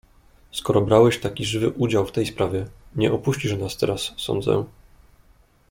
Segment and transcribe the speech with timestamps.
[0.51, 2.65] "Skoro brałeś taki żywy udział w tej sprawie,
[2.95, 4.65] nie opuścisz nas teraz, sądzę."